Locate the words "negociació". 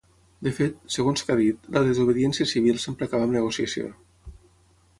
3.39-3.93